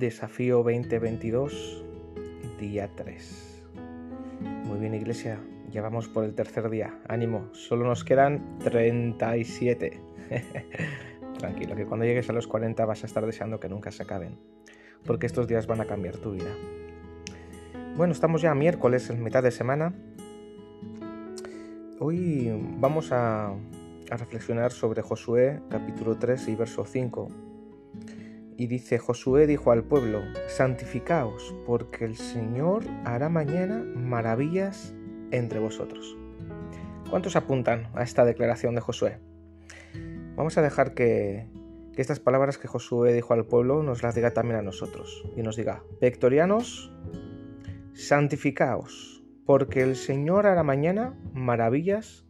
Desafío 0.00 0.62
2022, 0.62 1.84
día 2.58 2.88
3. 2.96 3.62
Muy 4.64 4.78
bien, 4.78 4.94
iglesia, 4.94 5.38
ya 5.70 5.82
vamos 5.82 6.08
por 6.08 6.24
el 6.24 6.34
tercer 6.34 6.70
día. 6.70 6.98
Ánimo, 7.06 7.50
solo 7.52 7.84
nos 7.84 8.02
quedan 8.02 8.58
37. 8.60 10.00
Tranquilo, 11.38 11.76
que 11.76 11.84
cuando 11.84 12.06
llegues 12.06 12.30
a 12.30 12.32
los 12.32 12.46
40 12.46 12.82
vas 12.86 13.02
a 13.02 13.06
estar 13.06 13.26
deseando 13.26 13.60
que 13.60 13.68
nunca 13.68 13.90
se 13.90 14.02
acaben, 14.02 14.38
porque 15.04 15.26
estos 15.26 15.46
días 15.46 15.66
van 15.66 15.82
a 15.82 15.84
cambiar 15.84 16.16
tu 16.16 16.32
vida. 16.32 16.56
Bueno, 17.94 18.14
estamos 18.14 18.40
ya 18.40 18.54
miércoles, 18.54 19.10
en 19.10 19.22
mitad 19.22 19.42
de 19.42 19.50
semana. 19.50 19.92
Hoy 21.98 22.50
vamos 22.78 23.12
a, 23.12 23.48
a 23.48 24.16
reflexionar 24.16 24.72
sobre 24.72 25.02
Josué 25.02 25.60
capítulo 25.68 26.16
3 26.16 26.48
y 26.48 26.56
verso 26.56 26.86
5 26.86 27.49
y 28.60 28.66
dice, 28.66 28.98
Josué 28.98 29.46
dijo 29.46 29.72
al 29.72 29.84
pueblo, 29.84 30.20
santificaos, 30.46 31.56
porque 31.64 32.04
el 32.04 32.16
Señor 32.16 32.84
hará 33.06 33.30
mañana 33.30 33.82
maravillas 33.96 34.94
entre 35.30 35.60
vosotros. 35.60 36.14
¿Cuántos 37.08 37.36
apuntan 37.36 37.88
a 37.94 38.02
esta 38.02 38.26
declaración 38.26 38.74
de 38.74 38.82
Josué? 38.82 39.18
Vamos 40.36 40.58
a 40.58 40.62
dejar 40.62 40.92
que, 40.92 41.48
estas 41.96 42.20
palabras 42.20 42.58
que 42.58 42.68
Josué 42.68 43.14
dijo 43.14 43.32
al 43.32 43.46
pueblo 43.46 43.82
nos 43.82 44.02
las 44.02 44.14
diga 44.14 44.32
también 44.32 44.58
a 44.58 44.62
nosotros 44.62 45.24
y 45.38 45.42
nos 45.42 45.56
diga, 45.56 45.82
victorianos, 45.98 46.92
santificaos, 47.94 49.24
porque 49.46 49.80
el 49.80 49.96
Señor 49.96 50.46
hará 50.46 50.62
mañana 50.62 51.18
maravillas 51.32 52.26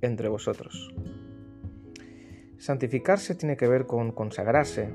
entre 0.00 0.30
vosotros. 0.30 0.94
Santificarse 2.56 3.34
tiene 3.34 3.58
que 3.58 3.68
ver 3.68 3.84
con 3.84 4.10
consagrarse, 4.10 4.88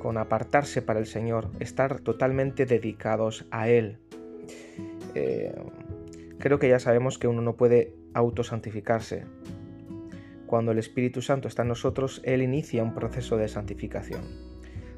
con 0.00 0.18
apartarse 0.18 0.82
para 0.82 0.98
el 0.98 1.06
Señor, 1.06 1.50
estar 1.60 2.00
totalmente 2.00 2.66
dedicados 2.66 3.46
a 3.52 3.68
Él. 3.68 3.98
Eh, 5.14 5.54
creo 6.38 6.58
que 6.58 6.68
ya 6.68 6.80
sabemos 6.80 7.18
que 7.18 7.28
uno 7.28 7.42
no 7.42 7.56
puede 7.56 7.94
autosantificarse. 8.14 9.24
Cuando 10.46 10.72
el 10.72 10.78
Espíritu 10.78 11.22
Santo 11.22 11.46
está 11.46 11.62
en 11.62 11.68
nosotros, 11.68 12.20
Él 12.24 12.42
inicia 12.42 12.82
un 12.82 12.94
proceso 12.94 13.36
de 13.36 13.46
santificación. 13.46 14.22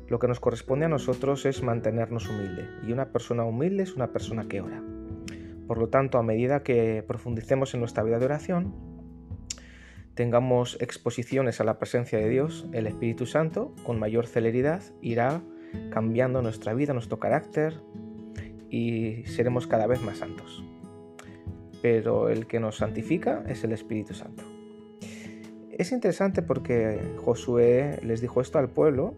Lo 0.09 0.19
que 0.19 0.29
nos 0.29 0.41
corresponde 0.41 0.87
a 0.87 0.89
nosotros 0.89 1.45
es 1.45 1.63
mantenernos 1.63 2.31
humilde, 2.31 2.67
y 2.87 2.93
una 2.93 3.13
persona 3.13 3.45
humilde 3.45 3.83
es 3.83 3.95
una 3.95 4.13
persona 4.13 4.47
que 4.49 4.63
ora. 4.63 4.83
Por 5.67 5.79
lo 5.79 5.89
tanto, 5.89 6.19
a 6.19 6.23
medida 6.23 6.63
que 6.63 7.05
profundicemos 7.07 7.75
en 7.75 7.81
nuestra 7.81 8.03
vida 8.03 8.19
de 8.19 8.25
oración, 8.25 8.92
tengamos 10.15 10.77
exposiciones 10.81 11.61
a 11.61 11.65
la 11.65 11.79
presencia 11.79 12.19
de 12.19 12.29
Dios, 12.29 12.67
el 12.73 12.87
Espíritu 12.87 13.27
Santo, 13.27 13.75
con 13.85 13.99
mayor 13.99 14.27
celeridad 14.27 14.83
irá 15.01 15.43
cambiando 15.91 16.43
nuestra 16.43 16.75
vida, 16.75 16.93
nuestro 16.93 17.19
carácter 17.19 17.81
y 18.69 19.25
seremos 19.25 19.67
cada 19.67 19.87
vez 19.87 20.03
más 20.03 20.19
santos. 20.19 20.65
Pero 21.81 22.29
el 22.29 22.47
que 22.47 22.61
nos 22.61 22.77
santifica 22.77 23.43
es 23.49 23.65
el 23.65 23.73
Espíritu 23.73 24.15
Santo. 24.15 24.45
Es 25.71 25.91
interesante 25.91 26.43
porque 26.43 27.01
Josué 27.25 27.99
les 28.03 28.21
dijo 28.21 28.41
esto 28.41 28.59
al 28.59 28.69
pueblo 28.69 29.15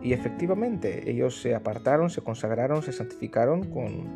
y 0.00 0.12
efectivamente 0.12 1.10
ellos 1.10 1.40
se 1.40 1.54
apartaron, 1.54 2.08
se 2.08 2.22
consagraron, 2.22 2.82
se 2.82 2.92
santificaron 2.92 3.64
con, 3.64 4.08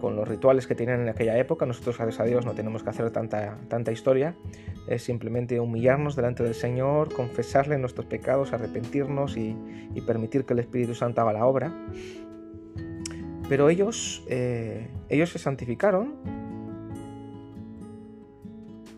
con 0.00 0.16
los 0.16 0.26
rituales 0.26 0.66
que 0.66 0.74
tenían 0.74 1.00
en 1.02 1.08
aquella 1.08 1.36
época. 1.38 1.66
Nosotros, 1.66 1.98
gracias 1.98 2.20
a 2.20 2.24
Dios, 2.24 2.46
no 2.46 2.54
tenemos 2.54 2.82
que 2.82 2.90
hacer 2.90 3.10
tanta, 3.10 3.58
tanta 3.68 3.92
historia. 3.92 4.34
Es 4.86 5.02
simplemente 5.02 5.60
humillarnos 5.60 6.16
delante 6.16 6.42
del 6.42 6.54
Señor, 6.54 7.12
confesarle 7.12 7.78
nuestros 7.78 8.06
pecados, 8.06 8.52
arrepentirnos 8.52 9.36
y, 9.36 9.56
permitir 10.06 10.44
que 10.44 10.54
el 10.54 10.60
Espíritu 10.60 10.94
Santo 10.94 11.20
haga 11.20 11.34
la 11.34 11.46
obra. 11.46 11.72
Pero 13.48 13.68
ellos, 13.68 14.24
eh, 14.28 14.88
ellos 15.08 15.30
se 15.30 15.38
santificaron 15.38 16.14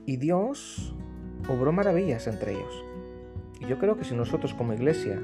y 0.06 0.16
Dios 0.16 0.94
obró 1.48 1.72
maravillas 1.72 2.26
entre 2.28 2.52
ellos. 2.52 2.84
Y 3.60 3.66
yo 3.66 3.78
creo 3.78 3.96
que 3.96 4.04
si 4.04 4.14
nosotros 4.14 4.54
como 4.54 4.72
iglesia 4.72 5.20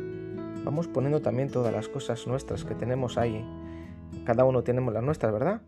vamos 0.65 0.89
poniendo 0.89 1.23
también 1.23 1.49
todas 1.49 1.73
las 1.73 1.89
cosas 1.89 2.27
nuestras 2.27 2.65
que 2.65 2.75
tenemos 2.75 3.17
ahí 3.17 3.45
cada 4.25 4.45
uno 4.45 4.63
tenemos 4.63 4.93
las 4.93 5.03
nuestras, 5.03 5.33
¿verdad? 5.33 5.63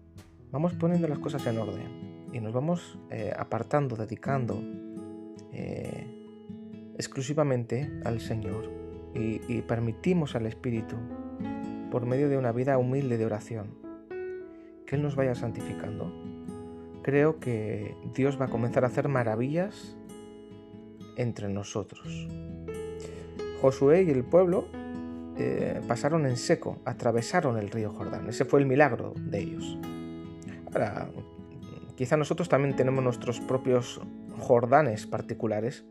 Vamos 0.51 0.75
poniendo 0.75 1.09
las 1.09 1.19
cosas 1.19 1.47
en 1.47 1.59
orden 1.59 2.29
y 2.33 2.41
nos 2.41 2.53
vamos 2.53 2.99
eh, 3.11 3.33
apartando, 3.37 3.97
dedicando 3.97 4.61
eh, 5.53 6.07
exclusivamente 6.97 7.91
al 8.05 8.21
Señor 8.21 8.71
y, 9.15 9.41
y 9.49 9.63
permitimos 9.63 10.35
al 10.37 10.47
Espíritu, 10.47 10.97
por 11.91 12.07
medio 12.07 12.29
de 12.29 12.37
una 12.37 12.53
vida 12.53 12.79
humilde 12.79 13.19
de 13.19 13.27
oración, 13.27 13.75
que 14.87 14.97
Él 14.97 15.03
nos 15.03 15.17
vaya 15.17 15.35
santificando. 15.35 16.13
Creo 17.03 17.41
que 17.41 17.97
Dios 18.15 18.41
va 18.41 18.47
a 18.47 18.49
comenzar 18.49 18.85
a 18.85 18.89
hacer 18.89 19.09
maravillas 19.09 19.97
entre 21.17 21.49
nosotros. 21.49 22.29
Josué 23.61 24.05
y 24.05 24.11
el 24.11 24.25
pueblo 24.25 24.67
eh, 25.41 25.81
pasaron 25.89 26.27
en 26.27 26.37
seco, 26.37 26.81
atravesaron 26.85 27.57
el 27.57 27.71
río 27.71 27.91
Jordán. 27.91 28.29
Ese 28.29 28.45
fue 28.45 28.61
el 28.61 28.67
milagro 28.67 29.15
de 29.17 29.39
ellos. 29.39 29.79
Ahora, 30.67 31.09
quizá 31.97 32.17
nosotros 32.17 32.49
también 32.49 32.77
tenemos 32.77 33.03
nuestros 33.03 33.41
propios 33.41 34.01
Jordanes 34.39 35.07
particulares 35.07 35.85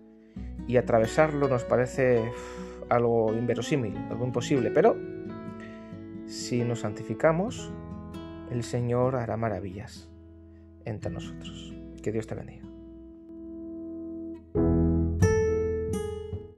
y 0.68 0.78
atravesarlo 0.78 1.48
nos 1.48 1.64
parece 1.64 2.32
algo 2.90 3.34
inverosímil, 3.34 3.98
algo 4.10 4.26
imposible, 4.26 4.70
pero 4.72 4.96
si 6.26 6.64
nos 6.64 6.82
santificamos, 6.82 7.72
el 8.52 8.64
Señor 8.64 9.16
hará 9.16 9.36
maravillas 9.36 10.10
entre 10.86 11.12
nosotros. 11.12 11.74
Que 12.04 12.12
Dios 12.12 12.28
te 12.28 12.36
bendiga. 12.36 12.69